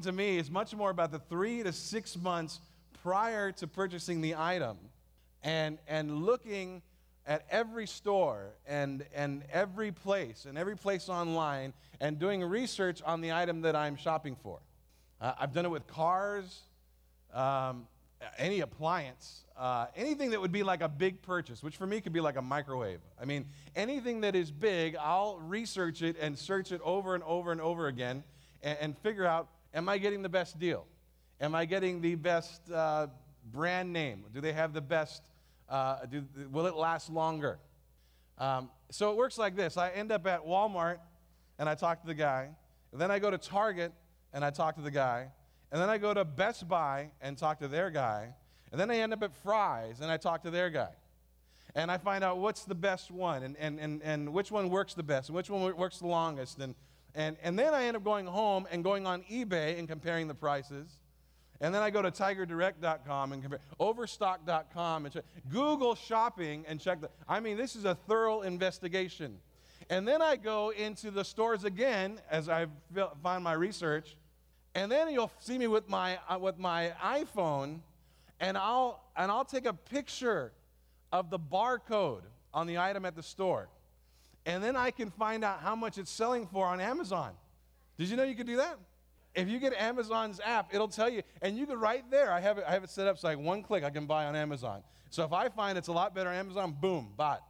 [0.00, 2.60] to me is much more about the three to six months
[3.02, 4.78] prior to purchasing the item
[5.42, 6.80] and, and looking
[7.26, 13.20] at every store and, and every place and every place online and doing research on
[13.20, 14.60] the item that I'm shopping for.
[15.20, 16.60] Uh, I've done it with cars,
[17.34, 17.86] um,
[18.38, 22.14] any appliance, uh, anything that would be like a big purchase, which for me could
[22.14, 23.00] be like a microwave.
[23.20, 23.44] I mean,
[23.76, 27.88] anything that is big, I'll research it and search it over and over and over
[27.88, 28.24] again
[28.62, 30.86] and, and figure out am I getting the best deal?
[31.40, 33.08] Am I getting the best uh,
[33.52, 34.24] brand name?
[34.32, 35.22] Do they have the best?
[35.68, 37.58] Uh, do, will it last longer?
[38.38, 40.98] Um, so it works like this I end up at Walmart
[41.58, 42.50] and I talk to the guy.
[42.92, 43.92] Then I go to Target
[44.32, 45.28] and I talk to the guy.
[45.70, 48.34] And then I go to Best Buy and talk to their guy.
[48.70, 50.90] And then I end up at Fry's and I talk to their guy.
[51.74, 54.92] And I find out what's the best one and, and, and, and which one works
[54.92, 56.58] the best and which one works the longest.
[56.58, 56.74] And,
[57.14, 60.34] and, and then I end up going home and going on eBay and comparing the
[60.34, 60.98] prices.
[61.60, 67.00] And then I go to tigerdirect.com and compare, overstock.com and check, Google shopping and check
[67.00, 67.10] the.
[67.28, 69.38] I mean, this is a thorough investigation.
[69.90, 72.66] And then I go into the stores again as I
[73.22, 74.16] find my research.
[74.74, 77.80] And then you'll see me with my, uh, with my iPhone,
[78.40, 80.52] and I'll, and I'll take a picture
[81.12, 82.22] of the barcode
[82.54, 83.68] on the item at the store.
[84.44, 87.32] And then I can find out how much it's selling for on Amazon.
[87.98, 88.78] Did you know you could do that?
[89.34, 92.30] If you get Amazon's app, it'll tell you, and you can right there.
[92.32, 94.26] I have it, I have it set up so like one click I can buy
[94.26, 94.82] on Amazon.
[95.10, 97.42] So if I find it's a lot better on Amazon, boom, bought.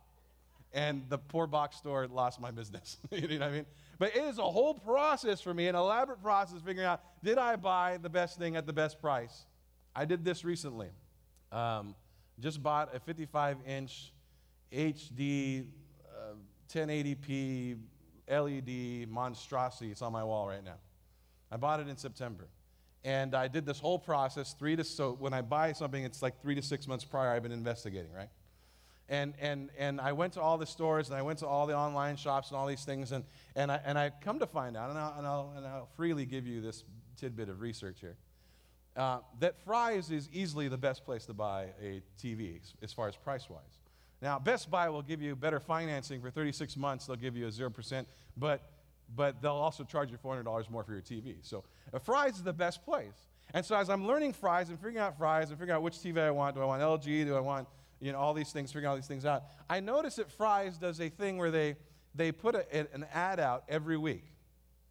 [0.74, 2.98] And the poor box store lost my business.
[3.10, 3.66] you know what I mean?
[3.98, 7.56] But it is a whole process for me, an elaborate process figuring out did I
[7.56, 9.46] buy the best thing at the best price?
[9.94, 10.88] I did this recently.
[11.50, 11.94] Um,
[12.40, 14.12] just bought a 55 inch
[14.72, 15.66] HD
[16.72, 17.78] 1080p
[18.28, 19.90] LED monstrosity.
[19.90, 20.78] It's on my wall right now.
[21.50, 22.48] I bought it in September.
[23.04, 26.40] And I did this whole process, three to, so when I buy something, it's like
[26.40, 28.28] three to six months prior, I've been investigating, right?
[29.08, 31.76] And, and, and I went to all the stores and I went to all the
[31.76, 33.10] online shops and all these things.
[33.10, 33.24] And,
[33.56, 36.24] and, I, and I come to find out, and I'll, and, I'll, and I'll freely
[36.24, 36.84] give you this
[37.16, 38.16] tidbit of research here,
[38.96, 43.16] uh, that Fry's is easily the best place to buy a TV as far as
[43.16, 43.78] price wise.
[44.22, 47.50] Now, Best Buy will give you better financing for 36 months, they'll give you a
[47.50, 48.06] 0%,
[48.36, 48.62] but,
[49.14, 51.36] but they'll also charge you $400 more for your TV.
[51.42, 53.28] So, uh, Fry's is the best place.
[53.52, 56.18] And so, as I'm learning Fry's and figuring out Fry's and figuring out which TV
[56.18, 57.66] I want, do I want LG, do I want
[58.00, 59.44] you know, all these things, figuring all these things out.
[59.68, 61.76] I notice that Fry's does a thing where they,
[62.14, 64.24] they put a, an ad out every week.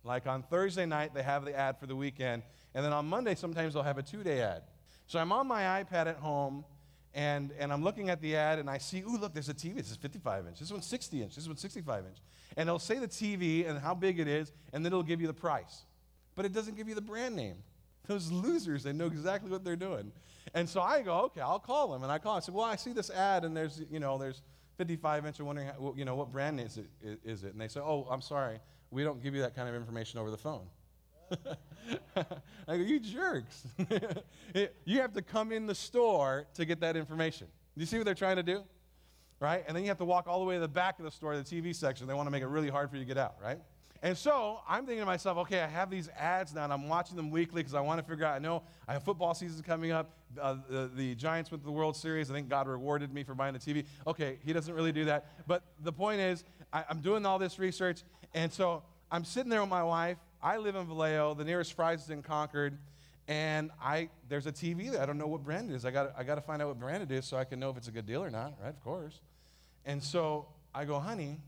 [0.03, 2.43] Like on Thursday night, they have the ad for the weekend.
[2.73, 4.63] And then on Monday, sometimes they'll have a two day ad.
[5.07, 6.63] So I'm on my iPad at home
[7.13, 9.75] and, and I'm looking at the ad and I see, ooh, look, there's a TV.
[9.75, 10.59] This is 55 inch.
[10.59, 11.35] This one's 60 inch.
[11.35, 12.17] This one's 65 inch.
[12.57, 15.27] And it'll say the TV and how big it is, and then it'll give you
[15.27, 15.83] the price.
[16.35, 17.57] But it doesn't give you the brand name.
[18.07, 20.11] Those losers, they know exactly what they're doing.
[20.53, 22.03] And so I go, okay, I'll call them.
[22.03, 22.37] And I call.
[22.37, 24.41] I said, well, I see this ad, and there's, you know, there's
[24.77, 25.39] 55 inch.
[25.39, 27.51] I'm wondering, how, you know, what brand name is it, is it?
[27.51, 30.31] And they say, oh, I'm sorry, we don't give you that kind of information over
[30.31, 30.65] the phone.
[32.15, 33.63] I go, you jerks.
[34.85, 37.47] you have to come in the store to get that information.
[37.75, 38.63] Do you see what they're trying to do?
[39.39, 39.63] Right?
[39.67, 41.35] And then you have to walk all the way to the back of the store,
[41.35, 42.07] the TV section.
[42.07, 43.59] They want to make it really hard for you to get out, right?
[44.03, 47.15] And so I'm thinking to myself, okay, I have these ads now, and I'm watching
[47.15, 48.35] them weekly because I want to figure out.
[48.35, 50.11] I know I have football season coming up.
[50.39, 52.31] Uh, the, the, Giants went to the World Series.
[52.31, 53.85] I think God rewarded me for buying the TV.
[54.07, 55.27] Okay, He doesn't really do that.
[55.45, 56.43] But the point is,
[56.73, 58.01] I, I'm doing all this research,
[58.33, 58.81] and so
[59.11, 60.17] I'm sitting there with my wife.
[60.43, 61.33] I live in Vallejo.
[61.35, 62.77] The nearest Fry's is in Concord.
[63.27, 65.01] And I, there's a TV there.
[65.01, 65.85] I don't know what brand it is.
[65.85, 67.77] I got I to find out what brand it is so I can know if
[67.77, 68.69] it's a good deal or not, right?
[68.69, 69.21] Of course.
[69.85, 71.39] And so I go, honey,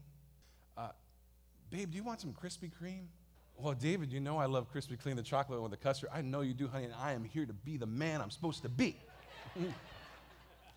[0.78, 0.90] uh,
[1.72, 3.08] Babe, do you want some Krispy Kreme?
[3.58, 6.10] Well, David, you know I love Krispy Kreme, the chocolate with the custard.
[6.14, 8.62] I know you do, honey, and I am here to be the man I'm supposed
[8.64, 8.96] to be.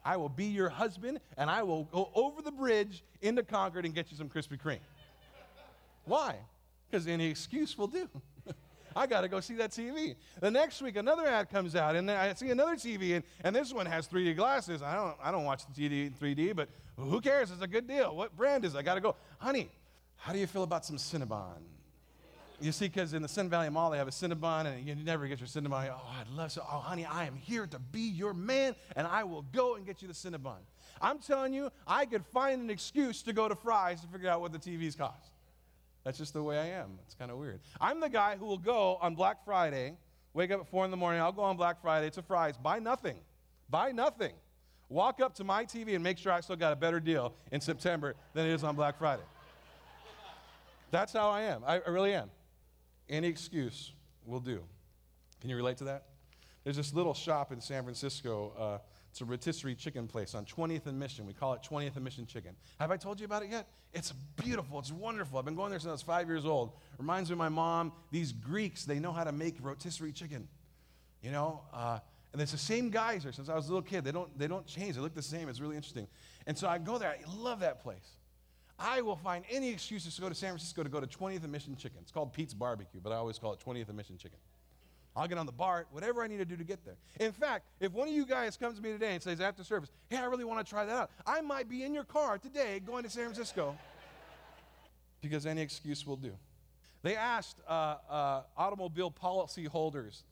[0.04, 3.94] I will be your husband, and I will go over the bridge into Concord and
[3.94, 4.78] get you some Krispy Kreme.
[6.04, 6.36] Why?
[6.96, 8.08] Because any excuse will do.
[8.96, 10.16] I got to go see that TV.
[10.40, 13.70] The next week, another ad comes out, and I see another TV, and, and this
[13.70, 14.80] one has 3D glasses.
[14.80, 17.50] I don't, I don't watch the TV in 3D, but who cares?
[17.50, 18.16] It's a good deal.
[18.16, 18.78] What brand is it?
[18.78, 19.14] I got to go.
[19.36, 19.68] Honey,
[20.16, 21.58] how do you feel about some Cinnabon?
[22.62, 25.26] You see, because in the Sun Valley Mall, they have a Cinnabon, and you never
[25.26, 25.90] get your Cinnabon.
[25.92, 26.62] Oh, I'd love to.
[26.62, 30.00] Oh, honey, I am here to be your man, and I will go and get
[30.00, 30.60] you the Cinnabon.
[31.02, 34.40] I'm telling you, I could find an excuse to go to Fry's to figure out
[34.40, 35.32] what the TVs cost.
[36.06, 37.00] That's just the way I am.
[37.04, 37.58] It's kind of weird.
[37.80, 39.96] I'm the guy who will go on Black Friday,
[40.34, 42.78] wake up at 4 in the morning, I'll go on Black Friday to Fry's, buy
[42.78, 43.16] nothing.
[43.68, 44.32] Buy nothing.
[44.88, 47.60] Walk up to my TV and make sure I still got a better deal in
[47.60, 49.24] September than it is on Black Friday.
[50.92, 51.64] That's how I am.
[51.66, 52.30] I, I really am.
[53.08, 53.92] Any excuse
[54.24, 54.62] will do.
[55.40, 56.04] Can you relate to that?
[56.62, 58.52] There's this little shop in San Francisco.
[58.56, 58.78] Uh,
[59.16, 61.24] it's a rotisserie chicken place on 20th and Mission.
[61.24, 62.54] We call it 20th and Mission Chicken.
[62.78, 63.66] Have I told you about it yet?
[63.94, 64.78] It's beautiful.
[64.78, 65.38] It's wonderful.
[65.38, 66.72] I've been going there since I was five years old.
[66.98, 67.92] Reminds me of my mom.
[68.10, 70.48] These Greeks, they know how to make rotisserie chicken.
[71.22, 72.00] You know, uh,
[72.34, 74.04] and it's the same guys there since I was a little kid.
[74.04, 74.96] They don't, they don't change.
[74.96, 75.48] They look the same.
[75.48, 76.08] It's really interesting.
[76.46, 77.08] And so I go there.
[77.08, 78.18] I love that place.
[78.78, 81.50] I will find any excuses to go to San Francisco to go to 20th and
[81.50, 82.00] Mission Chicken.
[82.02, 84.38] It's called Pete's Barbecue, but I always call it 20th and Mission Chicken.
[85.16, 86.96] I'll get on the BART, whatever I need to do to get there.
[87.18, 89.90] In fact, if one of you guys comes to me today and says after service,
[90.10, 92.80] hey, I really want to try that out, I might be in your car today
[92.84, 93.76] going to San Francisco
[95.22, 96.32] because any excuse will do.
[97.02, 100.24] They asked uh, uh, automobile policy holders,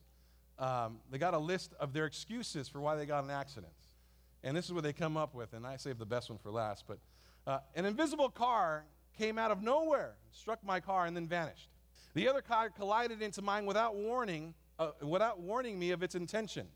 [0.59, 3.95] um, they got a list of their excuses for why they got in accidents.
[4.43, 6.51] And this is what they come up with, and I saved the best one for
[6.51, 6.85] last.
[6.87, 6.99] But
[7.47, 8.85] uh, an invisible car
[9.17, 11.69] came out of nowhere, struck my car, and then vanished.
[12.13, 16.67] The other car collided into mine without warning uh, without warning me of its intention.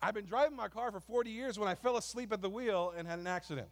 [0.00, 2.92] I've been driving my car for 40 years when I fell asleep at the wheel
[2.96, 3.68] and had an accident.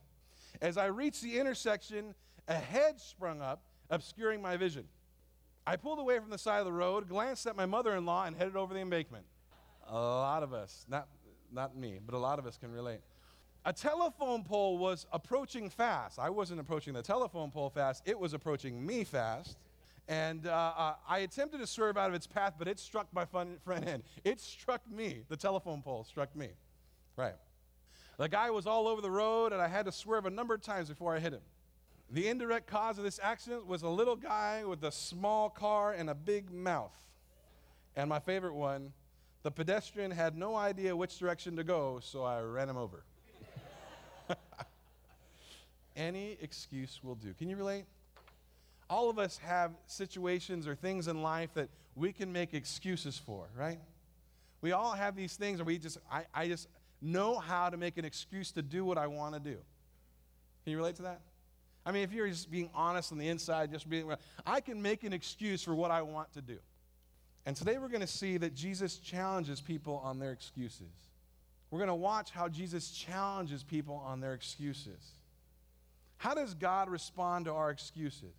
[0.61, 2.15] As I reached the intersection,
[2.49, 4.85] a hedge sprung up, obscuring my vision.
[5.67, 8.25] I pulled away from the side of the road, glanced at my mother in law,
[8.25, 9.25] and headed over the embankment.
[9.89, 11.09] A lot of us, not,
[11.53, 13.01] not me, but a lot of us can relate.
[13.65, 16.19] A telephone pole was approaching fast.
[16.19, 19.59] I wasn't approaching the telephone pole fast, it was approaching me fast.
[20.09, 23.25] And uh, uh, I attempted to swerve out of its path, but it struck my
[23.25, 24.03] front, front end.
[24.25, 25.23] It struck me.
[25.29, 26.49] The telephone pole struck me.
[27.17, 27.37] Right.
[28.17, 30.63] The guy was all over the road, and I had to swerve a number of
[30.63, 31.41] times before I hit him.
[32.11, 36.11] The indirect cause of this accident was a little guy with a small car and
[36.11, 36.99] a big mouth.
[37.95, 38.93] And my favorite one,
[39.43, 43.05] the pedestrian had no idea which direction to go, so I ran him over.
[45.97, 47.33] Any excuse will do.
[47.35, 47.85] Can you relate?
[48.91, 53.47] All of us have situations or things in life that we can make excuses for,
[53.57, 53.79] right?
[54.61, 56.69] We all have these things where we just, I, I just
[57.01, 59.57] know how to make an excuse to do what I want to do.
[60.65, 61.21] Can you relate to that?
[61.87, 64.13] I mean, if you're just being honest on the inside, just being,
[64.45, 66.59] I can make an excuse for what I want to do.
[67.47, 70.93] And today we're going to see that Jesus challenges people on their excuses.
[71.71, 75.15] We're going to watch how Jesus challenges people on their excuses.
[76.19, 78.35] How does God respond to our excuses?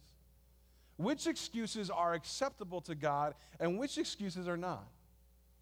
[1.04, 4.88] Which excuses are acceptable to God and which excuses are not.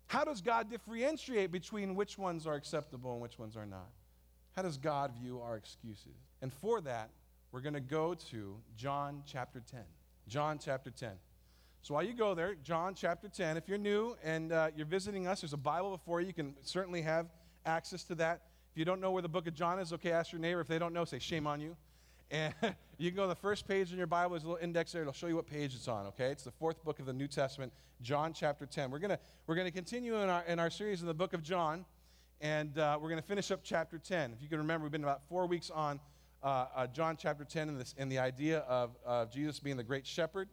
[0.08, 3.90] How does God differentiate between which ones are acceptable and which ones are not?
[4.56, 6.16] How does God view our excuses?
[6.42, 7.12] And for that,
[7.52, 9.82] we're going to go to John chapter 10.
[10.28, 11.12] John chapter 10.
[11.82, 15.28] So while you go there, John chapter 10, if you're new and uh, you're visiting
[15.28, 16.28] us, there's a Bible before you.
[16.28, 17.28] You can certainly have
[17.66, 18.42] access to that.
[18.72, 20.62] If you don't know where the book of John is, okay, ask your neighbor.
[20.62, 21.76] If they don't know, say, shame on you.
[22.32, 22.54] And
[22.98, 24.32] you can go to the first page in your Bible.
[24.32, 25.02] There's a little index there.
[25.02, 26.32] It'll show you what page it's on, okay?
[26.32, 28.92] It's the fourth book of the New Testament, John chapter 10.
[28.92, 31.42] We're going to we're gonna continue in our, in our series in the book of
[31.42, 31.86] John,
[32.42, 34.34] and uh, we're going to finish up chapter 10.
[34.34, 36.00] If you can remember, we've been about four weeks on
[36.44, 39.84] uh, uh, John chapter 10 and, this, and the idea of, of Jesus being the
[39.84, 40.48] great shepherd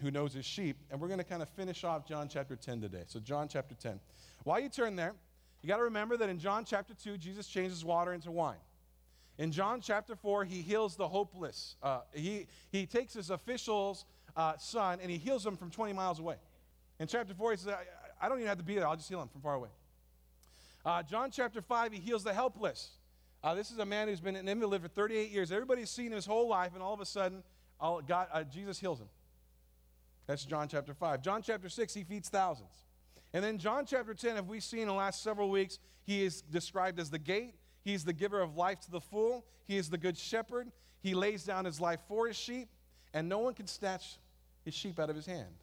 [0.00, 0.76] who knows his sheep.
[0.90, 3.04] And we're going to kind of finish off John chapter 10 today.
[3.06, 4.00] So, John chapter 10.
[4.44, 5.14] While you turn there,
[5.62, 8.58] you got to remember that in John chapter 2, Jesus changes water into wine.
[9.38, 11.76] In John chapter 4, he heals the hopeless.
[11.82, 14.06] Uh, he, he takes his official's
[14.36, 16.36] uh, son and he heals him from 20 miles away.
[16.98, 19.08] In chapter 4, he says, I, I don't even have to be there, I'll just
[19.08, 19.68] heal him from far away.
[20.84, 22.90] Uh, John chapter 5, he heals the helpless.
[23.42, 25.52] Uh, this is a man who's been an invalid for 38 years.
[25.52, 27.42] Everybody's seen his whole life, and all of a sudden,
[27.80, 29.08] God, uh, Jesus heals him.
[30.26, 31.22] That's John chapter 5.
[31.22, 32.70] John chapter 6, he feeds thousands.
[33.32, 36.40] And then John chapter 10, have we seen in the last several weeks, he is
[36.42, 37.54] described as the gate.
[37.86, 39.44] He's the giver of life to the full.
[39.68, 40.72] He is the good shepherd.
[41.04, 42.68] He lays down his life for his sheep,
[43.14, 44.18] and no one can snatch
[44.64, 45.54] his sheep out of his hand.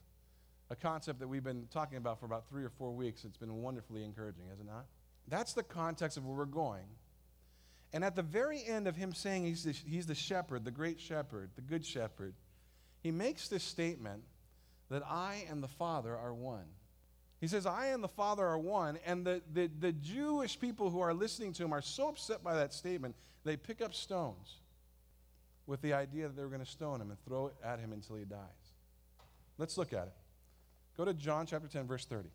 [0.69, 3.25] A concept that we've been talking about for about three or four weeks.
[3.25, 4.85] It's been wonderfully encouraging, has it not?
[5.27, 6.85] That's the context of where we're going.
[7.91, 11.01] And at the very end of him saying he's the, he's the shepherd, the great
[11.01, 12.35] shepherd, the good shepherd,
[13.01, 14.23] he makes this statement
[14.89, 16.67] that I and the Father are one.
[17.43, 18.97] He says, I and the Father are one.
[19.05, 22.55] And the, the, the Jewish people who are listening to him are so upset by
[22.55, 24.62] that statement, they pick up stones
[25.67, 27.91] with the idea that they were going to stone him and throw it at him
[27.91, 28.39] until he dies.
[29.57, 30.13] Let's look at it.
[30.95, 32.29] Go to John chapter 10, verse 30.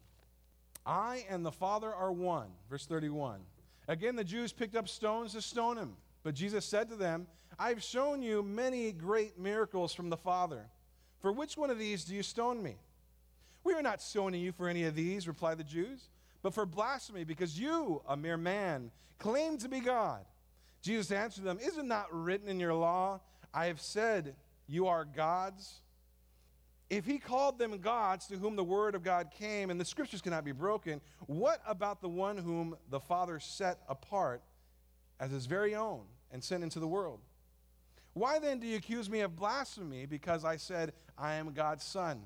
[0.84, 2.48] I and the Father are one.
[2.68, 3.40] Verse 31.
[3.88, 5.96] Again, the Jews picked up stones to stone him.
[6.22, 7.26] But Jesus said to them,
[7.58, 10.66] I've shown you many great miracles from the Father.
[11.20, 12.76] For which one of these do you stone me?
[13.64, 16.08] We are not stoning you for any of these, replied the Jews,
[16.42, 20.24] but for blasphemy, because you, a mere man, claim to be God.
[20.80, 23.20] Jesus answered them, Is it not written in your law,
[23.52, 24.36] I have said
[24.66, 25.80] you are gods?
[26.90, 30.22] if he called them gods to whom the word of God came and the scriptures
[30.22, 34.42] cannot be broken, what about the one whom the Father set apart
[35.20, 37.20] as his very own and sent into the world?
[38.14, 42.22] Why then do you accuse me of blasphemy because I said I am God's son?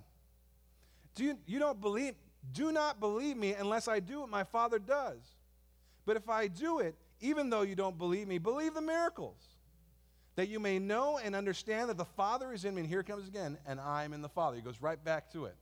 [1.15, 2.15] Do you, you don't believe
[2.51, 5.21] do not believe me unless I do what my Father does.
[6.05, 9.39] But if I do it, even though you don't believe me, believe the miracles,
[10.35, 12.81] that you may know and understand that the Father is in me.
[12.81, 14.57] And here comes again, and I am in the Father.
[14.57, 15.55] He goes right back to it.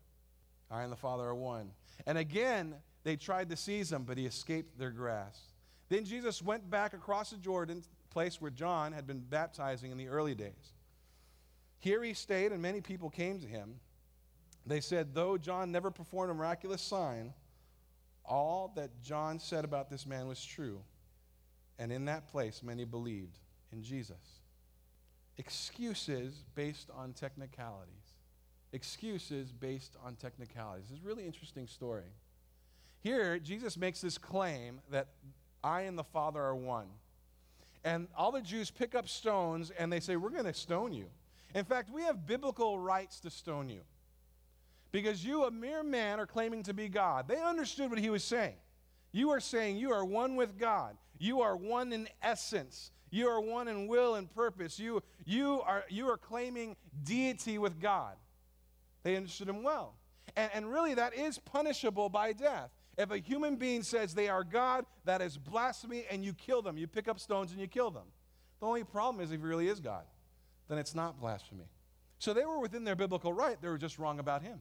[0.70, 1.72] I and the Father are one.
[2.06, 5.42] And again, they tried to seize him, but he escaped their grasp.
[5.88, 10.08] Then Jesus went back across the Jordan, place where John had been baptizing in the
[10.08, 10.72] early days.
[11.80, 13.80] Here he stayed, and many people came to him.
[14.70, 17.34] They said, though John never performed a miraculous sign,
[18.24, 20.80] all that John said about this man was true.
[21.80, 23.36] And in that place, many believed
[23.72, 24.38] in Jesus.
[25.38, 28.14] Excuses based on technicalities.
[28.72, 30.86] Excuses based on technicalities.
[30.92, 32.12] It's a really interesting story.
[33.00, 35.08] Here, Jesus makes this claim that
[35.64, 36.86] I and the Father are one.
[37.82, 41.06] And all the Jews pick up stones and they say, We're going to stone you.
[41.56, 43.80] In fact, we have biblical rights to stone you
[44.92, 47.28] because you, a mere man, are claiming to be God.
[47.28, 48.54] They understood what he was saying.
[49.12, 52.90] You are saying you are one with God, you are one in essence.
[53.10, 54.78] You are one in will and purpose.
[54.78, 58.14] You, you, are, you are claiming deity with God.
[59.02, 59.96] They understood him well.
[60.36, 62.70] And, and really, that is punishable by death.
[62.96, 66.78] If a human being says they are God, that is blasphemy, and you kill them.
[66.78, 68.06] You pick up stones and you kill them.
[68.60, 70.04] The only problem is if he really is God,
[70.68, 71.64] then it's not blasphemy.
[72.18, 74.60] So they were within their biblical right, they were just wrong about him.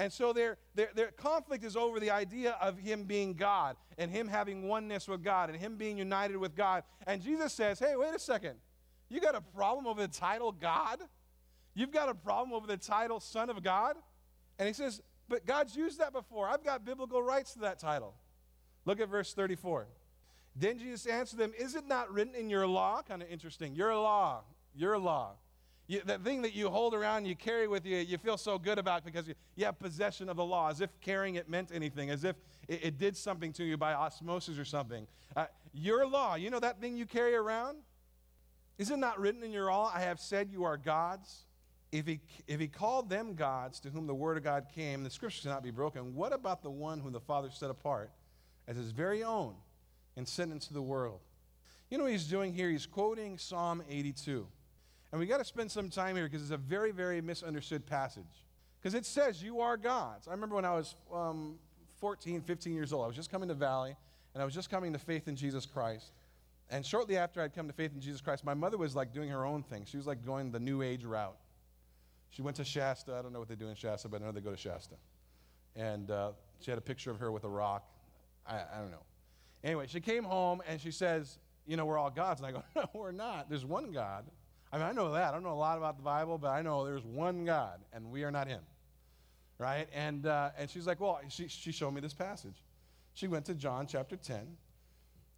[0.00, 4.10] And so their, their, their conflict is over the idea of him being God and
[4.10, 6.84] him having oneness with God and him being united with God.
[7.06, 8.54] And Jesus says, hey, wait a second.
[9.10, 11.00] You got a problem over the title God?
[11.74, 13.96] You've got a problem over the title Son of God?
[14.58, 16.48] And he says, but God's used that before.
[16.48, 18.14] I've got biblical rights to that title.
[18.86, 19.86] Look at verse 34.
[20.56, 23.02] Then Jesus answered them, Is it not written in your law?
[23.02, 23.74] Kind of interesting.
[23.74, 25.34] Your law, your law.
[25.90, 28.78] You, that thing that you hold around, you carry with you, you feel so good
[28.78, 32.10] about because you, you have possession of the law, as if carrying it meant anything,
[32.10, 32.36] as if
[32.68, 35.08] it, it did something to you by osmosis or something.
[35.34, 37.78] Uh, your law, you know that thing you carry around?
[38.78, 41.46] Is it not written in your law, I have said you are gods?
[41.90, 45.10] if he, if he called them gods to whom the word of God came, the
[45.10, 48.12] scriptures cannot be broken, what about the one whom the Father set apart
[48.68, 49.54] as his very own
[50.16, 51.18] and sent into the world?
[51.90, 52.70] You know what he's doing here?
[52.70, 54.46] He's quoting Psalm 82.
[55.12, 58.46] And we got to spend some time here because it's a very, very misunderstood passage.
[58.80, 60.28] Because it says, You are gods.
[60.28, 61.56] I remember when I was um,
[61.98, 63.96] 14, 15 years old, I was just coming to Valley
[64.34, 66.12] and I was just coming to faith in Jesus Christ.
[66.70, 69.28] And shortly after I'd come to faith in Jesus Christ, my mother was like doing
[69.28, 69.84] her own thing.
[69.84, 71.36] She was like going the New Age route.
[72.30, 73.12] She went to Shasta.
[73.12, 74.94] I don't know what they do in Shasta, but I know they go to Shasta.
[75.74, 77.88] And uh, she had a picture of her with a rock.
[78.46, 79.02] I, I don't know.
[79.64, 82.40] Anyway, she came home and she says, You know, we're all gods.
[82.40, 83.48] And I go, No, we're not.
[83.48, 84.26] There's one God.
[84.72, 85.28] I mean, I know that.
[85.28, 88.10] I don't know a lot about the Bible, but I know there's one God, and
[88.10, 88.60] we are not Him.
[89.58, 89.88] Right?
[89.92, 92.62] And, uh, and she's like, Well, she, she showed me this passage.
[93.14, 94.56] She went to John chapter 10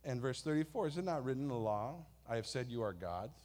[0.05, 0.89] and verse 34.
[0.89, 1.97] Is it not written in the law,
[2.29, 3.39] I have said you are gods?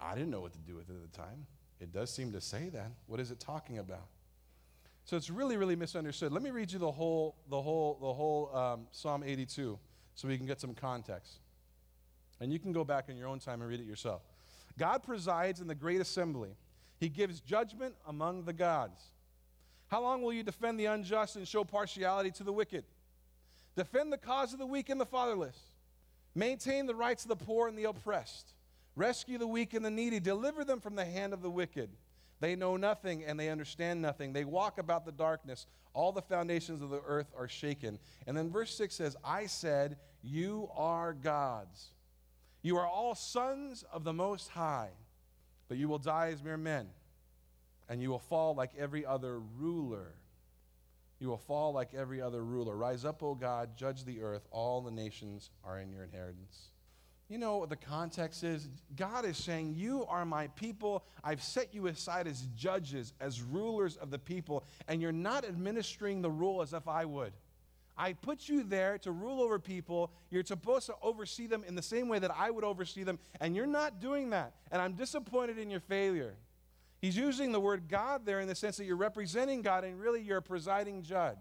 [0.00, 1.46] I didn't know what to do with it at the time.
[1.80, 2.90] It does seem to say that.
[3.06, 4.06] What is it talking about?
[5.04, 6.32] So it's really, really misunderstood.
[6.32, 9.78] Let me read you the whole, the whole, the whole um, Psalm 82
[10.14, 11.40] so we can get some context.
[12.40, 14.22] And you can go back in your own time and read it yourself.
[14.80, 16.56] God presides in the great assembly.
[16.98, 19.02] He gives judgment among the gods.
[19.88, 22.84] How long will you defend the unjust and show partiality to the wicked?
[23.76, 25.58] Defend the cause of the weak and the fatherless.
[26.34, 28.54] Maintain the rights of the poor and the oppressed.
[28.96, 30.18] Rescue the weak and the needy.
[30.18, 31.90] Deliver them from the hand of the wicked.
[32.40, 34.32] They know nothing and they understand nothing.
[34.32, 35.66] They walk about the darkness.
[35.92, 37.98] All the foundations of the earth are shaken.
[38.26, 41.90] And then verse 6 says, I said, You are gods.
[42.62, 44.90] You are all sons of the Most High,
[45.68, 46.88] but you will die as mere men,
[47.88, 50.14] and you will fall like every other ruler.
[51.18, 52.76] You will fall like every other ruler.
[52.76, 54.46] Rise up, O God, judge the earth.
[54.50, 56.70] All the nations are in your inheritance.
[57.30, 58.68] You know what the context is?
[58.96, 61.04] God is saying, You are my people.
[61.22, 66.22] I've set you aside as judges, as rulers of the people, and you're not administering
[66.22, 67.32] the rule as if I would.
[67.96, 70.10] I put you there to rule over people.
[70.30, 73.54] You're supposed to oversee them in the same way that I would oversee them, and
[73.54, 74.54] you're not doing that.
[74.70, 76.36] And I'm disappointed in your failure.
[77.00, 80.20] He's using the word God there in the sense that you're representing God, and really
[80.20, 81.36] you're a presiding judge.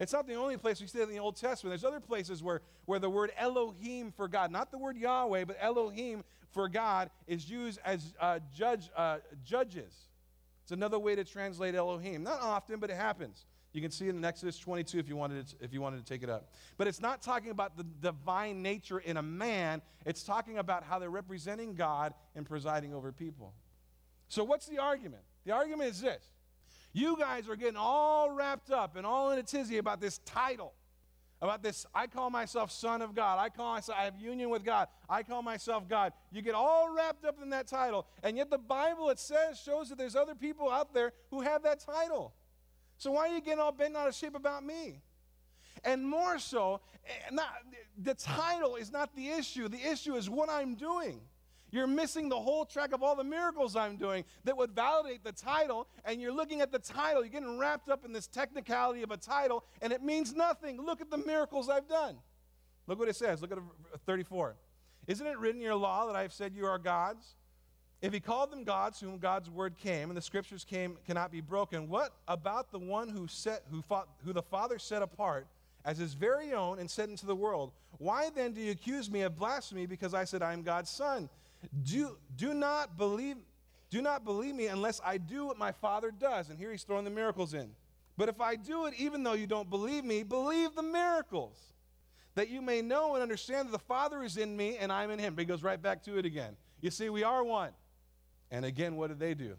[0.00, 1.70] It's not the only place we see it in the Old Testament.
[1.70, 5.56] There's other places where, where the word Elohim for God, not the word Yahweh, but
[5.60, 10.08] Elohim for God, is used as uh, judge, uh, judges
[10.64, 12.24] It's another way to translate Elohim.
[12.24, 13.46] Not often, but it happens.
[13.72, 16.12] You can see it in Exodus 22 if you wanted to, if you wanted to
[16.12, 16.50] take it up.
[16.76, 20.98] But it's not talking about the divine nature in a man, it's talking about how
[20.98, 23.54] they're representing God and presiding over people.
[24.28, 25.22] So, what's the argument?
[25.44, 26.22] The argument is this
[26.92, 30.74] you guys are getting all wrapped up and all in a tizzy about this title.
[31.40, 33.40] About this, I call myself Son of God.
[33.40, 34.86] I call myself, I have union with God.
[35.08, 36.12] I call myself God.
[36.30, 39.88] You get all wrapped up in that title, and yet the Bible, it says, shows
[39.88, 42.32] that there's other people out there who have that title.
[43.02, 45.02] So why are you getting all bent out of shape about me?
[45.82, 47.48] And more so, eh, not,
[48.00, 49.66] the title is not the issue.
[49.66, 51.20] The issue is what I'm doing.
[51.72, 55.32] You're missing the whole track of all the miracles I'm doing that would validate the
[55.32, 57.22] title, and you're looking at the title.
[57.22, 60.80] You're getting wrapped up in this technicality of a title, and it means nothing.
[60.80, 62.18] Look at the miracles I've done.
[62.86, 63.42] Look what it says.
[63.42, 63.58] Look at
[64.06, 64.54] 34.
[65.08, 67.34] Isn't it written in your law that I have said you are gods?
[68.02, 71.40] If he called them gods, whom God's word came, and the scriptures came cannot be
[71.40, 75.46] broken, what about the one who set who fought, who the Father set apart
[75.84, 77.70] as his very own and sent into the world?
[77.98, 81.28] Why then do you accuse me of blasphemy because I said I am God's son?
[81.84, 83.36] Do, do not believe
[83.88, 86.48] do not believe me unless I do what my Father does.
[86.48, 87.72] And here he's throwing the miracles in.
[88.16, 91.58] But if I do it, even though you don't believe me, believe the miracles,
[92.34, 95.18] that you may know and understand that the Father is in me and I'm in
[95.18, 95.34] him.
[95.34, 96.56] But he goes right back to it again.
[96.80, 97.72] You see, we are one.
[98.52, 99.56] And again, what did they do?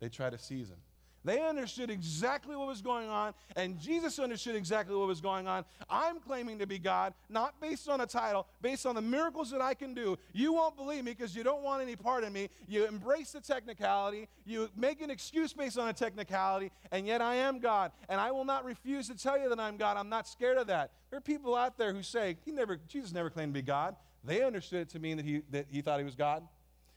[0.00, 0.78] They tried to seize him.
[1.22, 5.64] They understood exactly what was going on, and Jesus understood exactly what was going on.
[5.90, 9.60] I'm claiming to be God, not based on a title, based on the miracles that
[9.60, 10.16] I can do.
[10.32, 12.48] You won't believe me because you don't want any part of me.
[12.68, 17.34] You embrace the technicality, you make an excuse based on a technicality, and yet I
[17.34, 19.96] am God, and I will not refuse to tell you that I'm God.
[19.96, 20.92] I'm not scared of that.
[21.10, 23.96] There are people out there who say, he never, Jesus never claimed to be God.
[24.22, 26.44] They understood it to mean that he, that he thought he was God.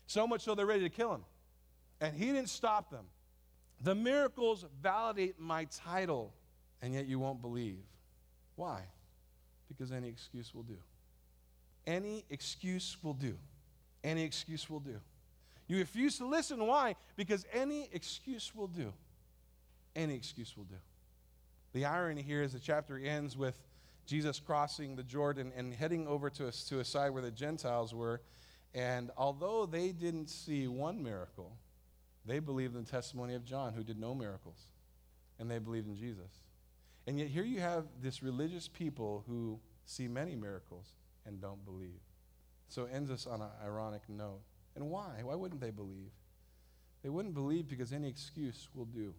[0.09, 1.23] So much so they're ready to kill him.
[2.01, 3.05] And he didn't stop them.
[3.83, 6.33] The miracles validate my title,
[6.81, 7.83] and yet you won't believe.
[8.55, 8.81] Why?
[9.67, 10.77] Because any excuse will do.
[11.85, 13.37] Any excuse will do.
[14.03, 14.99] Any excuse will do.
[15.67, 16.65] You refuse to listen.
[16.65, 16.95] Why?
[17.15, 18.91] Because any excuse will do.
[19.95, 20.77] Any excuse will do.
[21.73, 23.59] The irony here is the chapter ends with
[24.07, 27.93] Jesus crossing the Jordan and heading over to a, to a side where the Gentiles
[27.93, 28.21] were.
[28.73, 31.57] And although they didn't see one miracle,
[32.25, 34.59] they believed in the testimony of John, who did no miracles,
[35.39, 36.31] and they believed in Jesus.
[37.07, 40.93] And yet, here you have this religious people who see many miracles
[41.25, 41.99] and don't believe.
[42.67, 44.41] So it ends us on an ironic note.
[44.75, 45.21] And why?
[45.23, 46.11] Why wouldn't they believe?
[47.01, 49.15] They wouldn't believe because any excuse will do.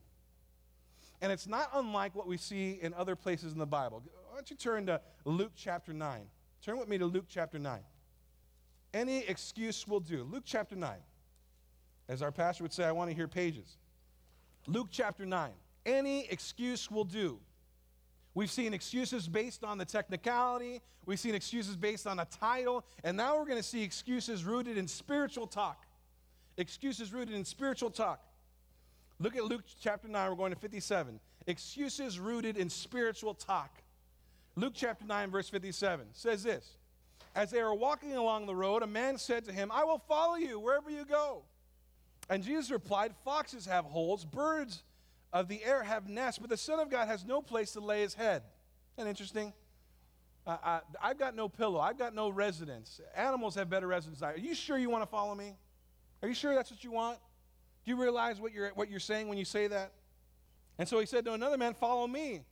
[1.20, 4.02] And it's not unlike what we see in other places in the Bible.
[4.28, 6.20] Why don't you turn to Luke chapter 9?
[6.62, 7.80] Turn with me to Luke chapter 9.
[8.92, 10.24] Any excuse will do.
[10.30, 10.92] Luke chapter 9.
[12.08, 13.76] As our pastor would say, I want to hear pages.
[14.66, 15.50] Luke chapter 9.
[15.86, 17.38] Any excuse will do.
[18.34, 23.16] We've seen excuses based on the technicality, we've seen excuses based on a title, and
[23.16, 25.84] now we're going to see excuses rooted in spiritual talk.
[26.56, 28.22] Excuses rooted in spiritual talk.
[29.18, 31.18] Look at Luke chapter 9, we're going to 57.
[31.46, 33.82] Excuses rooted in spiritual talk.
[34.56, 36.76] Luke chapter 9, verse 57 says this
[37.34, 40.34] As they were walking along the road, a man said to him, I will follow
[40.34, 41.42] you wherever you go.
[42.28, 44.82] And Jesus replied, Foxes have holes, birds
[45.32, 48.00] of the air have nests, but the Son of God has no place to lay
[48.00, 48.42] his head.
[48.96, 49.52] Isn't that interesting?
[50.46, 51.78] Uh, I, have got no pillow.
[51.80, 53.00] I've got no residence.
[53.14, 54.22] Animals have better residence.
[54.22, 55.54] Are you sure you want to follow me?
[56.22, 57.18] Are you sure that's what you want?
[57.84, 59.92] Do you realize what you're, what you're saying when you say that?
[60.78, 62.42] And so he said to another man, Follow me.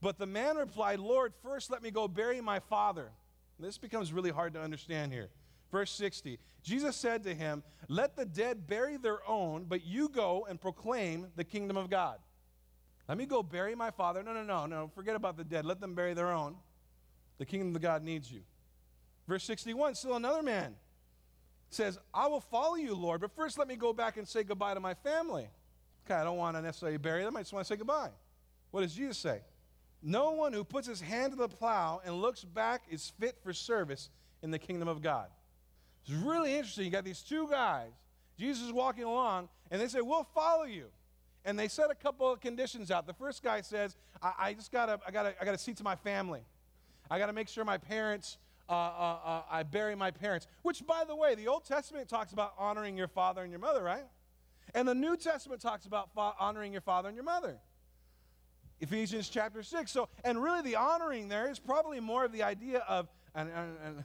[0.00, 3.10] But the man replied, Lord, first let me go bury my father.
[3.58, 5.30] This becomes really hard to understand here.
[5.70, 10.46] Verse 60 Jesus said to him, Let the dead bury their own, but you go
[10.48, 12.18] and proclaim the kingdom of God.
[13.08, 14.22] Let me go bury my father.
[14.22, 14.90] No, no, no, no.
[14.94, 15.66] Forget about the dead.
[15.66, 16.56] Let them bury their own.
[17.38, 18.40] The kingdom of God needs you.
[19.28, 20.74] Verse 61 Still another man
[21.70, 24.74] says, I will follow you, Lord, but first let me go back and say goodbye
[24.74, 25.48] to my family.
[26.06, 27.36] Okay, I don't want to necessarily bury them.
[27.36, 28.10] I just want to say goodbye.
[28.70, 29.40] What does Jesus say?
[30.06, 33.54] No one who puts his hand to the plow and looks back is fit for
[33.54, 34.10] service
[34.42, 35.28] in the kingdom of God.
[36.04, 36.84] It's really interesting.
[36.84, 37.90] You got these two guys.
[38.38, 40.88] Jesus is walking along, and they say, We'll follow you.
[41.46, 43.06] And they set a couple of conditions out.
[43.06, 45.96] The first guy says, I, I just gotta, I gotta, I gotta see to my
[45.96, 46.40] family.
[47.10, 48.36] I gotta make sure my parents,
[48.68, 50.46] uh, uh, uh, I bury my parents.
[50.62, 53.82] Which, by the way, the Old Testament talks about honoring your father and your mother,
[53.82, 54.04] right?
[54.74, 57.58] And the New Testament talks about fa- honoring your father and your mother.
[58.84, 59.90] Ephesians chapter 6.
[59.90, 63.48] So, and really the honoring there is probably more of the idea of, and,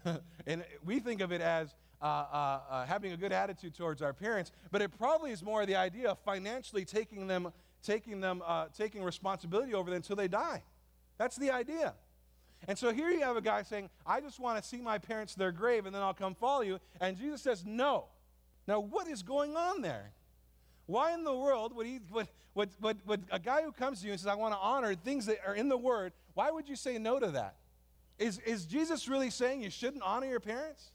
[0.06, 4.02] and, and, we think of it as uh, uh, uh, having a good attitude towards
[4.02, 7.52] our parents, but it probably is more the idea of financially taking them,
[7.84, 10.64] taking them, uh, taking responsibility over them until they die.
[11.18, 11.94] That's the idea.
[12.66, 15.36] And so here you have a guy saying, I just want to see my parents
[15.36, 16.80] their grave and then I'll come follow you.
[17.02, 18.06] And Jesus says, No.
[18.66, 20.12] Now, what is going on there?
[20.90, 24.08] Why in the world would, he, would, would, would, would a guy who comes to
[24.08, 26.68] you and says, I want to honor things that are in the Word, why would
[26.68, 27.58] you say no to that?
[28.18, 30.90] Is, is Jesus really saying you shouldn't honor your parents?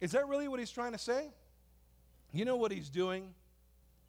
[0.00, 1.30] Is that really what he's trying to say?
[2.32, 3.34] You know what he's doing?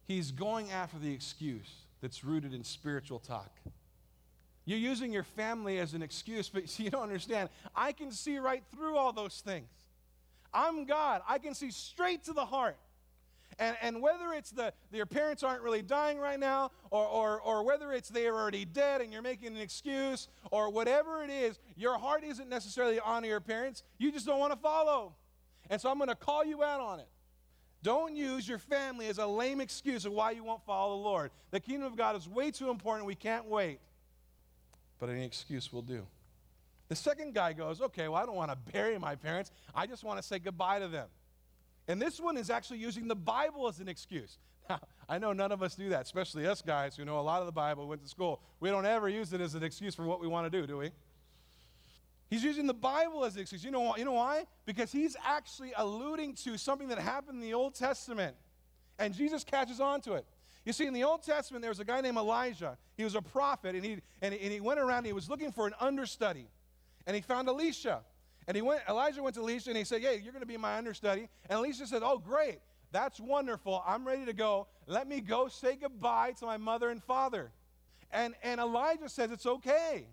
[0.06, 1.68] He's going after the excuse
[2.00, 3.50] that's rooted in spiritual talk.
[4.66, 7.48] You're using your family as an excuse, but you don't understand.
[7.74, 9.66] I can see right through all those things.
[10.54, 11.22] I'm God.
[11.28, 12.76] I can see straight to the heart.
[13.58, 17.64] And, and whether it's the, your parents aren't really dying right now, or, or, or
[17.64, 21.98] whether it's they're already dead and you're making an excuse, or whatever it is, your
[21.98, 23.82] heart isn't necessarily honor your parents.
[23.98, 25.14] You just don't want to follow.
[25.70, 27.08] And so I'm going to call you out on it.
[27.82, 31.30] Don't use your family as a lame excuse of why you won't follow the Lord.
[31.50, 33.06] The kingdom of God is way too important.
[33.06, 33.80] We can't wait.
[34.98, 36.06] But any excuse will do.
[36.88, 39.50] The second guy goes, okay, well, I don't want to bury my parents.
[39.74, 41.08] I just want to say goodbye to them.
[41.88, 44.38] And this one is actually using the Bible as an excuse.
[44.68, 47.40] Now, I know none of us do that, especially us guys who know a lot
[47.40, 48.42] of the Bible, went to school.
[48.60, 50.76] We don't ever use it as an excuse for what we want to do, do
[50.76, 50.90] we?
[52.28, 53.64] He's using the Bible as an excuse.
[53.64, 54.44] You know, you know why?
[54.66, 58.36] Because he's actually alluding to something that happened in the Old Testament.
[58.98, 60.26] And Jesus catches on to it.
[60.66, 62.76] You see, in the Old Testament, there was a guy named Elijah.
[62.94, 65.30] He was a prophet, and he, and he, and he went around and he was
[65.30, 66.50] looking for an understudy.
[67.06, 68.02] And he found Elisha.
[68.48, 70.56] And he went, Elijah went to Elisha and he said, Hey, you're going to be
[70.56, 71.28] my understudy.
[71.48, 72.60] And Elisha said, Oh, great.
[72.90, 73.84] That's wonderful.
[73.86, 74.68] I'm ready to go.
[74.86, 77.52] Let me go say goodbye to my mother and father.
[78.10, 80.06] And, and Elijah says, It's okay.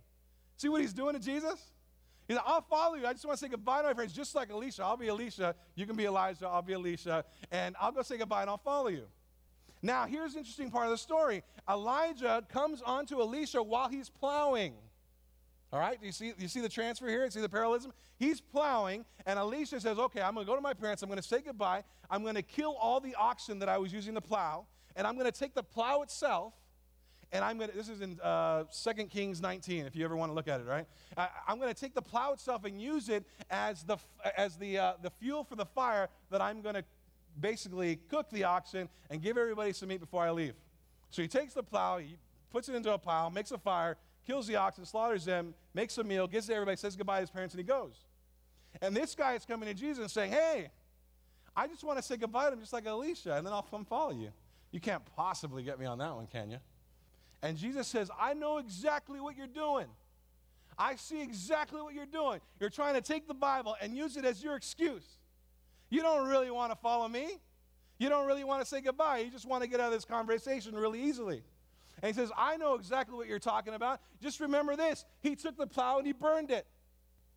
[0.58, 1.72] See what he's doing to Jesus?
[2.28, 3.08] He's like, I'll follow you.
[3.08, 4.84] I just want to say goodbye to my friends, just like Elisha.
[4.84, 5.56] I'll be Elisha.
[5.76, 6.48] You can be Elijah.
[6.48, 7.24] I'll be Elisha.
[7.52, 9.06] And I'll go say goodbye and I'll follow you.
[9.82, 14.74] Now, here's the interesting part of the story Elijah comes onto Elisha while he's plowing.
[15.76, 17.26] All right, do you see, you see the transfer here?
[17.26, 17.92] You see the parallelism?
[18.18, 21.04] He's plowing, and Elisha says, Okay, I'm going to go to my parents.
[21.04, 21.84] I'm going to say goodbye.
[22.10, 25.16] I'm going to kill all the oxen that I was using to plow, and I'm
[25.16, 26.54] going to take the plow itself,
[27.34, 30.30] and I'm going to, this is in uh, 2 Kings 19, if you ever want
[30.30, 30.86] to look at it, right?
[31.18, 33.98] I, am going to take the plow itself and use it as the,
[34.38, 36.86] as the, uh, the fuel for the fire that I'm going to
[37.38, 40.54] basically cook the oxen and give everybody some meat before I leave.
[41.10, 42.16] So he takes the plow, he
[42.50, 46.04] puts it into a pile, makes a fire, kills the oxen, slaughters them, makes a
[46.04, 48.06] meal, gives to everybody, says goodbye to his parents, and he goes.
[48.82, 50.70] And this guy is coming to Jesus and saying, Hey,
[51.56, 53.86] I just want to say goodbye to him just like Elisha, and then I'll come
[53.86, 54.32] follow you.
[54.72, 56.58] You can't possibly get me on that one, can you?
[57.42, 59.88] And Jesus says, I know exactly what you're doing.
[60.78, 62.42] I see exactly what you're doing.
[62.60, 65.06] You're trying to take the Bible and use it as your excuse.
[65.90, 67.38] You don't really want to follow me.
[67.98, 69.20] You don't really want to say goodbye.
[69.20, 71.44] You just want to get out of this conversation really easily.
[72.02, 74.02] And he says, I know exactly what you're talking about.
[74.22, 76.66] Just remember this He took the plow and he burned it.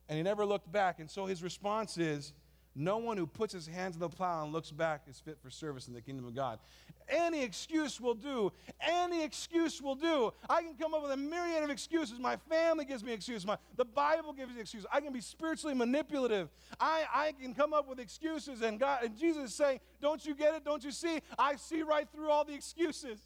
[0.09, 1.01] And he never looked back.
[1.01, 2.33] And so his response is,
[2.79, 5.51] no one who puts his hands to the plow and looks back is fit for
[5.51, 6.61] service in the kingdom of God.
[7.09, 8.53] Any excuse will do.
[8.81, 10.33] Any excuse will do.
[10.49, 12.21] I can come up with a myriad of excuses.
[12.21, 13.45] My family gives me excuses.
[13.45, 14.87] My, the Bible gives me excuses.
[14.93, 16.51] I can be spiritually manipulative.
[16.79, 18.63] I, I can come up with excuses.
[18.63, 20.65] And God and Jesus is saying, Don't you get it?
[20.65, 21.21] Don't you see?
[21.37, 23.19] I see right through all the excuses.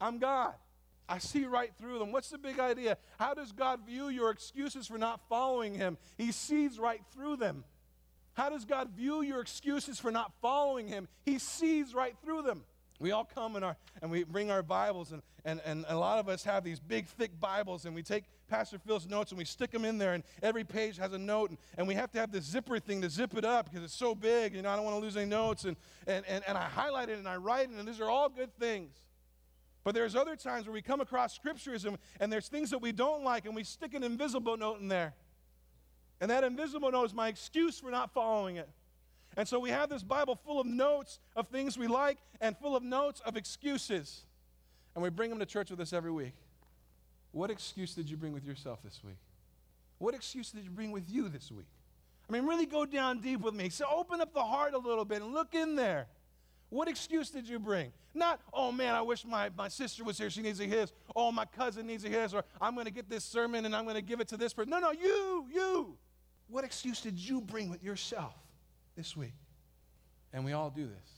[0.00, 0.54] I'm God.
[1.08, 2.12] I see right through them.
[2.12, 2.98] What's the big idea?
[3.18, 5.98] How does God view your excuses for not following Him?
[6.16, 7.64] He sees right through them.
[8.34, 11.08] How does God view your excuses for not following Him?
[11.24, 12.64] He sees right through them.
[12.98, 16.18] We all come in our, and we bring our Bibles, and, and, and a lot
[16.18, 19.44] of us have these big, thick Bibles, and we take Pastor Phil's notes and we
[19.44, 22.18] stick them in there, and every page has a note, and, and we have to
[22.18, 24.54] have this zipper thing to zip it up because it's so big.
[24.54, 27.10] You know, I don't want to lose any notes, and, and, and, and I highlight
[27.10, 28.94] it and I write it, and these are all good things.
[29.86, 32.90] But there's other times where we come across scriptures and, and there's things that we
[32.90, 35.14] don't like and we stick an invisible note in there.
[36.20, 38.68] And that invisible note is my excuse for not following it.
[39.36, 42.74] And so we have this Bible full of notes of things we like and full
[42.74, 44.24] of notes of excuses.
[44.96, 46.34] And we bring them to church with us every week.
[47.30, 49.18] What excuse did you bring with yourself this week?
[49.98, 51.68] What excuse did you bring with you this week?
[52.28, 53.68] I mean, really go down deep with me.
[53.68, 56.08] So open up the heart a little bit and look in there.
[56.68, 57.92] What excuse did you bring?
[58.14, 60.30] Not, oh man, I wish my, my sister was here.
[60.30, 60.92] She needs hear this.
[61.14, 62.34] Oh, my cousin needs hear this.
[62.34, 64.52] Or I'm going to get this sermon and I'm going to give it to this
[64.52, 64.70] person.
[64.70, 65.96] No, no, you, you.
[66.48, 68.34] What excuse did you bring with yourself
[68.96, 69.34] this week?
[70.32, 71.10] And we all do this,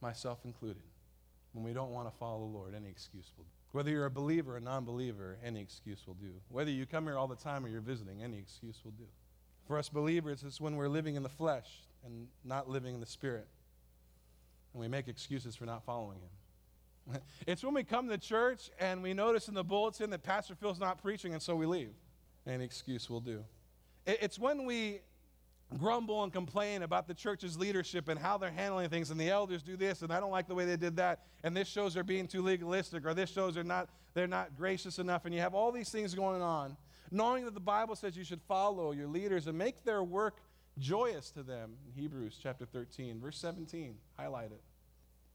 [0.00, 0.82] myself included.
[1.52, 3.50] When we don't want to follow the Lord, any excuse will do.
[3.72, 6.32] Whether you're a believer or a non believer, any excuse will do.
[6.48, 9.06] Whether you come here all the time or you're visiting, any excuse will do.
[9.66, 13.06] For us believers, it's when we're living in the flesh and not living in the
[13.06, 13.48] spirit.
[14.74, 17.20] And we make excuses for not following him.
[17.46, 20.80] It's when we come to church and we notice in the bulletin that Pastor Phil's
[20.80, 21.92] not preaching, and so we leave.
[22.46, 23.44] Any excuse will do.
[24.06, 25.00] It's when we
[25.78, 29.62] grumble and complain about the church's leadership and how they're handling things, and the elders
[29.62, 32.04] do this, and I don't like the way they did that, and this shows they're
[32.04, 35.54] being too legalistic, or this shows they're not, they're not gracious enough, and you have
[35.54, 36.76] all these things going on,
[37.10, 40.38] knowing that the Bible says you should follow your leaders and make their work
[40.78, 41.74] joyous to them.
[41.86, 44.60] In Hebrews chapter 13, verse 17, highlight it.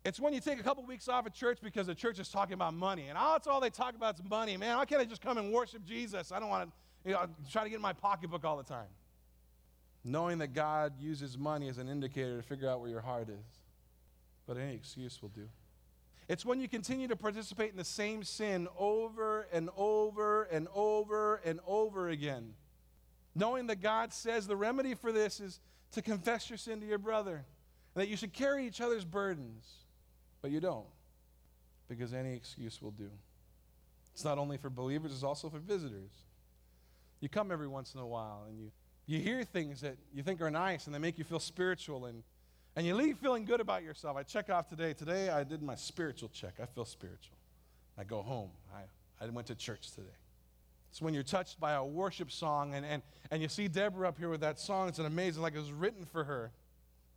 [0.06, 2.54] It's when you take a couple weeks off at church because the church is talking
[2.54, 4.56] about money, and oh, that's all they talk about is money.
[4.56, 6.32] Man, why can't I just come and worship Jesus?
[6.32, 8.88] I don't want to, you know, try to get in my pocketbook all the time
[10.04, 13.45] knowing that God uses money as an indicator to figure out where your heart is.
[14.47, 15.47] But any excuse will do.
[16.28, 21.41] It's when you continue to participate in the same sin over and over and over
[21.43, 22.54] and over again,
[23.36, 25.60] knowing that God says the remedy for this is
[25.92, 27.46] to confess your sin to your brother,
[27.96, 29.65] and that you should carry each other's burdens,
[30.42, 30.86] but you don't,
[31.88, 33.10] because any excuse will do.
[34.13, 36.12] It's not only for believers, it's also for visitors.
[37.22, 38.72] You come every once in a while and you
[39.10, 42.22] you hear things that you think are nice and they make you feel spiritual and,
[42.76, 44.15] and you leave feeling good about yourself.
[44.15, 44.94] I check off today.
[44.94, 46.60] Today I did my spiritual check.
[46.62, 47.36] I feel spiritual.
[47.98, 48.52] I go home.
[48.72, 48.82] I,
[49.26, 50.18] I went to church today.
[50.89, 54.17] It's when you're touched by a worship song and, and, and you see Deborah up
[54.17, 54.88] here with that song.
[54.88, 56.52] It's an amazing, like it was written for her.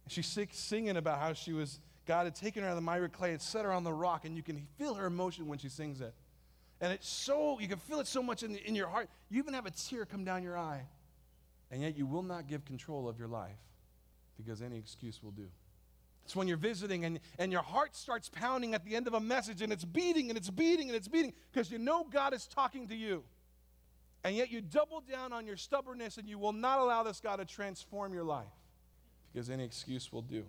[0.08, 3.30] She's singing about how she was, God had taken her out of the miry clay
[3.30, 6.00] and set her on the rock, and you can feel her emotion when she sings
[6.00, 6.12] it.
[6.80, 9.08] And it's so, you can feel it so much in, in your heart.
[9.30, 10.82] You even have a tear come down your eye
[11.72, 13.56] and yet you will not give control of your life
[14.36, 15.48] because any excuse will do.
[16.24, 19.20] It's when you're visiting and, and your heart starts pounding at the end of a
[19.20, 22.46] message and it's beating and it's beating and it's beating because you know God is
[22.46, 23.24] talking to you.
[24.24, 27.36] And yet you double down on your stubbornness and you will not allow this God
[27.36, 28.46] to transform your life
[29.32, 30.44] because any excuse will do.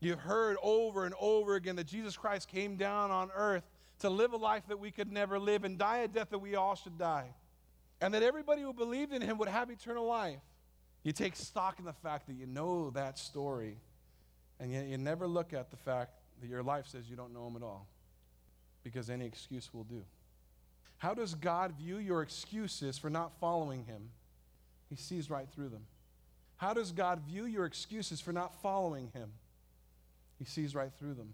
[0.00, 3.64] You've heard over and over again that Jesus Christ came down on earth
[4.00, 6.56] to live a life that we could never live and die a death that we
[6.56, 7.34] all should die
[8.00, 10.40] and that everybody who believed in him would have eternal life.
[11.02, 13.76] You take stock in the fact that you know that story,
[14.58, 17.46] and yet you never look at the fact that your life says you don't know
[17.46, 17.86] him at all,
[18.82, 20.02] because any excuse will do.
[21.00, 24.10] How does God view your excuses for not following him?
[24.90, 25.86] He sees right through them.
[26.56, 29.30] How does God view your excuses for not following him?
[30.38, 31.32] He sees right through them.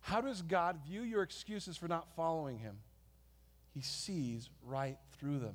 [0.00, 2.78] How does God view your excuses for not following him?
[3.72, 5.54] He sees right through them.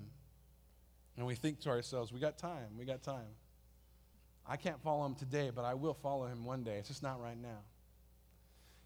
[1.17, 3.35] And we think to ourselves, we got time, we got time.
[4.47, 6.77] I can't follow him today, but I will follow him one day.
[6.77, 7.59] It's just not right now.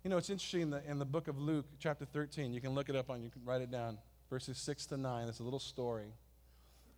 [0.03, 2.53] You know, it's interesting in the, in the book of Luke, chapter 13.
[2.53, 5.27] You can look it up on, you can write it down, verses 6 to 9.
[5.27, 6.13] It's a little story.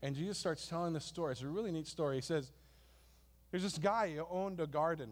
[0.01, 1.31] And Jesus starts telling this story.
[1.31, 2.15] It's a really neat story.
[2.15, 2.51] He says,
[3.51, 5.11] There's this guy who owned a garden,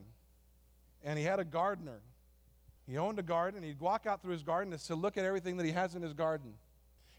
[1.03, 2.01] and he had a gardener.
[2.87, 3.63] He owned a garden.
[3.63, 6.13] He'd walk out through his garden to look at everything that he has in his
[6.13, 6.53] garden.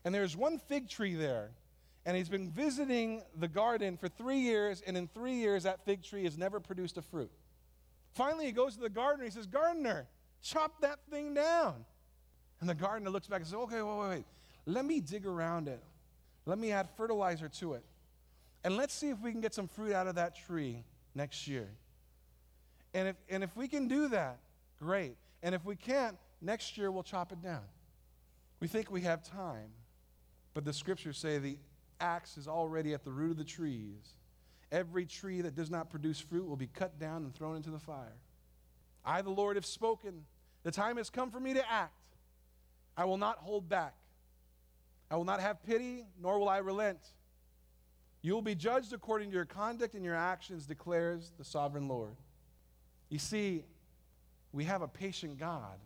[0.04, 1.50] And there's one fig tree there.
[2.04, 6.04] And he's been visiting the garden for three years, and in three years, that fig
[6.04, 7.32] tree has never produced a fruit.
[8.14, 9.24] Finally, he goes to the gardener.
[9.24, 10.06] He says, Gardener,
[10.40, 11.84] chop that thing down.
[12.60, 14.24] And the gardener looks back and says, Okay, wait, wait, wait.
[14.66, 15.82] Let me dig around it.
[16.44, 17.84] Let me add fertilizer to it.
[18.64, 21.68] And let's see if we can get some fruit out of that tree next year.
[22.94, 24.38] And if, and if we can do that,
[24.78, 25.16] great.
[25.42, 27.62] And if we can't, next year we'll chop it down.
[28.58, 29.70] We think we have time.
[30.54, 31.58] But the scriptures say the
[32.00, 34.14] axe is already at the root of the trees.
[34.72, 37.78] Every tree that does not produce fruit will be cut down and thrown into the
[37.78, 38.16] fire.
[39.04, 40.24] I, the Lord, have spoken.
[40.64, 41.92] The time has come for me to act.
[42.96, 43.94] I will not hold back.
[45.10, 46.98] I will not have pity, nor will I relent.
[48.22, 52.16] You will be judged according to your conduct and your actions, declares the sovereign Lord.
[53.08, 53.62] You see,
[54.52, 55.78] we have a patient God,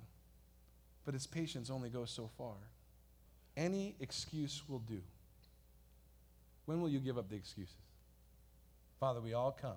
[1.05, 2.55] but his patience only goes so far.
[3.57, 5.03] Any excuse will do.
[6.65, 7.75] When will you give up the excuses?
[9.01, 9.77] Father, we all come.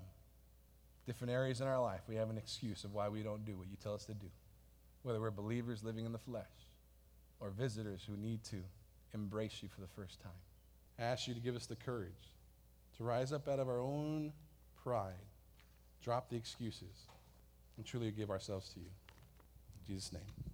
[1.05, 3.67] Different areas in our life, we have an excuse of why we don't do what
[3.67, 4.27] you tell us to do.
[5.01, 6.45] Whether we're believers living in the flesh
[7.41, 8.57] or visitors who need to
[9.13, 10.31] embrace you for the first time.
[10.99, 12.11] I ask you to give us the courage
[12.97, 14.31] to rise up out of our own
[14.83, 15.13] pride,
[16.03, 17.07] drop the excuses,
[17.77, 18.85] and truly give ourselves to you.
[18.85, 20.52] In Jesus' name.